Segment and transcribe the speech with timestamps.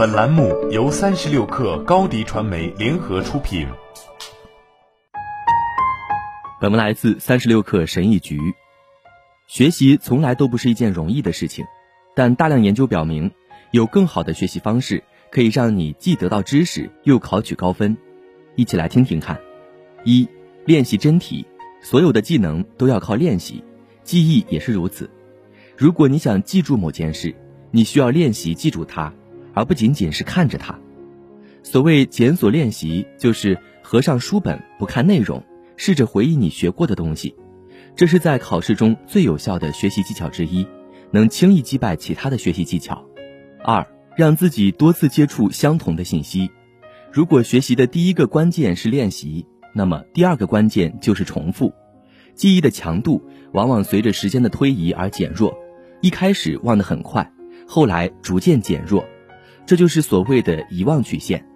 [0.00, 3.68] 本栏目由三十六氪高低传媒联合出品。
[6.58, 8.40] 本文来自三十六氪神译局。
[9.46, 11.66] 学习从来都不是一件容易的事情，
[12.16, 13.30] 但大量研究表明，
[13.72, 17.94] 有更好的学习方式可以让你既得到知识又考取高分。
[18.56, 19.38] 一起来听听看。
[20.04, 20.26] 一、
[20.64, 21.44] 练习真题，
[21.82, 23.62] 所有的技能都要靠练习，
[24.02, 25.10] 记忆也是如此。
[25.76, 27.34] 如果你想记住某件事，
[27.70, 29.12] 你需要练习记住它，
[29.54, 30.78] 而不仅仅是看着它。
[31.62, 35.44] 所谓检索练习，就是合上书本不看内容，
[35.76, 37.34] 试着回忆你学过的东西。
[37.94, 40.66] 这是在考试中最有效的学习技巧之一，
[41.10, 43.04] 能轻易击败其他的学习技巧。
[43.62, 43.86] 二，
[44.16, 46.50] 让自己多次接触相同的信息。
[47.12, 49.44] 如果学习的第一个关键是练习，
[49.74, 51.72] 那么第二个关键就是重复。
[52.34, 53.22] 记忆的强度
[53.52, 55.54] 往往随着时间的推移而减弱，
[56.00, 57.30] 一开始忘得很快。
[57.66, 59.04] 后来逐渐减弱，
[59.70, 61.46] 这就是所谓的遗忘曲线。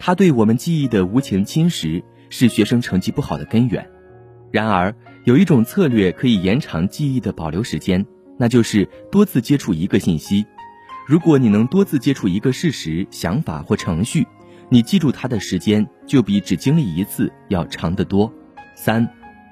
[0.00, 3.86] 它对我们记忆的无情侵蚀是学生成绩不好的根源。
[4.50, 4.94] 然而，
[5.24, 8.06] 有一种策略可以延长记忆的保留时间，
[8.38, 10.46] 那就是多次接触一个信息。
[11.06, 14.26] 如果你能多次接触一个事实、想法或程序，
[14.70, 18.32] 你记住它的时间就比只经历一次要长得多。
[18.76, 19.06] 三，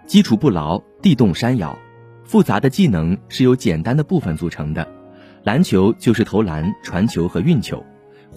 [0.07, 1.79] 基础不牢，地动山摇。
[2.25, 4.91] 复杂的技能是由简单的部分组成的。
[5.45, 7.85] 篮球就是投篮、传球和运球，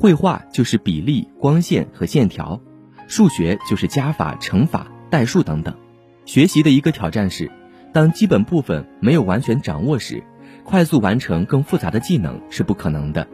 [0.02, 2.62] 绘画就是比例、光线和线条，
[3.10, 5.76] 数学就是加法、乘法、代数等等。
[6.24, 7.52] 学习的一个挑战是，
[7.92, 10.24] 当基本部分没有完全掌握时，
[10.64, 13.28] 快速完成更复杂的技能是不可能的。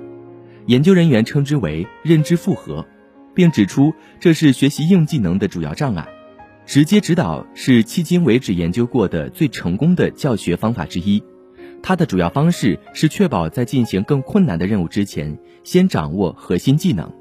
[0.66, 2.84] 研究人员称之为认知负荷，
[3.36, 6.08] 并指出这是学习硬技能的主要障碍。
[6.66, 11.24] 直接指导是迄今为止研究过的最成功的教学方法之一。
[11.88, 17.14] 它的主要方式是确保在进行更困难的任务之前，先掌握核心技能。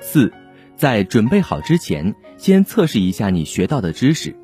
[0.00, 0.32] 四，
[0.74, 4.34] 在准备好之前，先测试一下你学到的知识。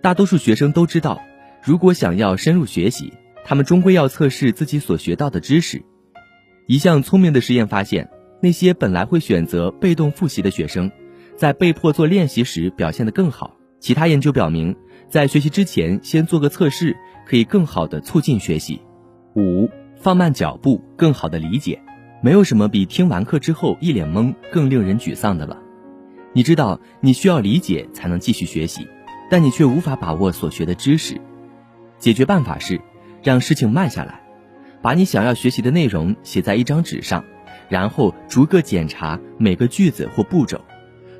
[0.00, 1.20] 大多数学生都知道，
[1.62, 3.12] 如果想要深入学习，
[3.44, 5.84] 他们终归要测试自己所学到的知识。
[6.66, 8.08] 一项聪明的实验发现，
[8.40, 10.90] 那些本来会选择被动复习的学生，
[11.36, 13.54] 在被迫做练习时表现得更好。
[13.80, 14.74] 其他研究表明，
[15.10, 16.96] 在学习之前先做个测试，
[17.26, 18.80] 可以更好地促进学习。
[19.36, 21.80] 五，放慢脚步，更好的理解。
[22.22, 25.58] 没有什么比听完课之后一脸懵更令人沮丧的了。
[26.32, 28.86] 你知道你需要理解才能继续学习，
[29.30, 31.20] 但你却无法把握所学的知识。
[31.98, 32.80] 解决办法是，
[33.22, 34.22] 让事情慢下来，
[34.80, 37.24] 把你想要学习的内容写在一张纸上，
[37.68, 40.60] 然后逐个检查每个句子或步骤。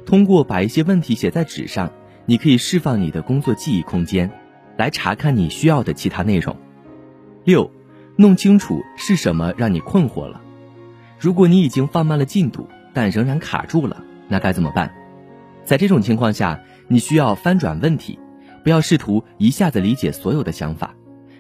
[0.07, 1.91] 通过把一些问题写在纸上，
[2.27, 4.31] 你可以释放你的工作记忆空间，
[4.77, 6.57] 来查看你需要的其他内容。
[7.45, 7.71] 六。
[8.17, 10.41] 弄清楚是什么让你困惑了。
[11.19, 14.95] 如果你已经放慢了进度，但仍然卡住了，那该怎么办？
[15.65, 18.19] 在这种情况下，你需要翻转问题，
[18.63, 20.95] 不要试图一下子理解所有的想法。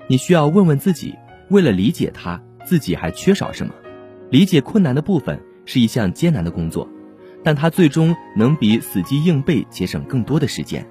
[0.09, 1.15] 你需要问问自己，
[1.51, 3.75] 为了理解它，自己还缺少什么？
[4.31, 6.89] 理解困难的部分是一项艰难的工作，
[7.45, 10.85] 但它最终能比死记硬背节省更多的时间。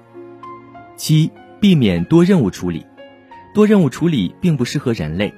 [0.96, 1.30] 七，
[1.60, 2.86] 避免多任务处理。
[3.52, 5.32] 多任务处理并不适合人类。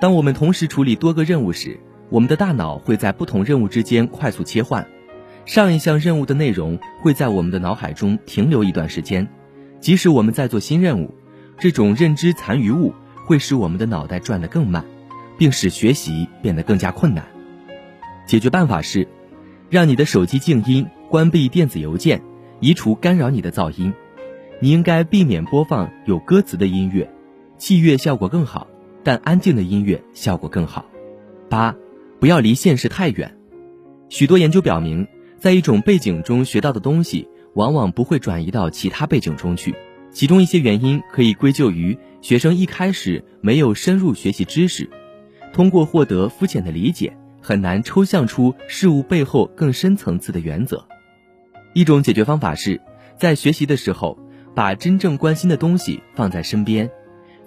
[0.00, 1.78] 当我们同时处理多个任务时，
[2.08, 4.88] 我们的大脑会在不同任务之间快速切换，
[5.44, 9.28] 上一项任务的内容会在我们的脑海中停留一段时间。
[9.78, 11.14] 即使我们在做新任务，
[11.58, 12.94] 这种认知残余物
[13.26, 14.84] 会使我们的脑袋转得更慢，
[15.36, 17.24] 并使学习变得更加困难。
[18.26, 19.06] 解决办法是，
[19.68, 22.22] 让你的手机静音，关闭电子邮件，
[22.60, 23.92] 移除干扰你的噪音。
[24.60, 27.10] 你应该避免播放有歌词的音乐，
[27.58, 28.66] 器乐效果更好。
[29.02, 30.84] 但安静的音乐效果更好。
[31.48, 31.74] 八，
[32.18, 33.36] 不要离现实太远。
[34.08, 35.06] 许多研究表明，
[35.38, 39.74] 在一种背景中学到的东西，往往不会转移到其他背景中去。
[40.12, 44.90] 其中一些原因可以归咎于学生一开始没有深入学习知识，
[45.52, 50.84] 通过获得肤浅的理解，很难抽象出事物背后更深层次的原则。
[51.72, 52.80] 一种解决方法是，
[53.16, 54.18] 在学习的时候，
[54.52, 56.90] 把真正关心的东西放在身边。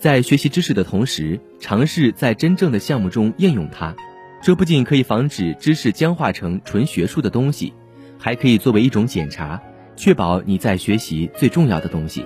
[0.04, 3.96] 在学习知识的同时，尝试在真正的项目中应用它。
[4.42, 7.74] 这不仅可以防止知识僵化成纯学术的东西，
[8.20, 9.64] 还可以作为一种检查，
[9.96, 12.26] 确保你在学习最重要的东西。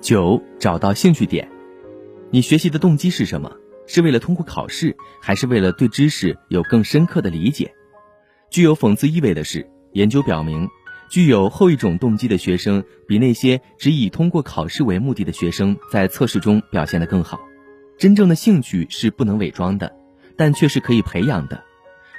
[0.00, 1.48] 九，找到兴趣点。
[2.30, 3.50] 你学习的动机是什么？
[3.88, 7.74] 是为了通过考试，还是为了对知识有更深刻的理解？
[8.50, 10.68] 具有讽刺意味的是，研究表明。
[11.10, 17.40] 具有后一种动机的学生，比那些只以通过考试为目的的学生在测试中表现得更好。
[17.98, 19.92] 真正的兴趣是不能伪装的，
[20.36, 21.62] 但却是可以培养的。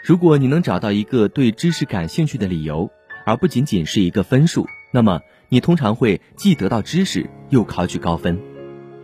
[0.04, 2.92] 如果你能找到一个对知识感兴趣的理由，
[3.26, 8.38] 而不仅仅是一个分数，那么你通常会既得到知识，又考取高分。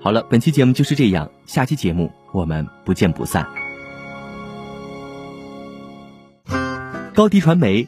[0.02, 3.48] 好了，本期节目就是这样，下期节目我们不见不散。
[7.14, 7.88] 高迪传媒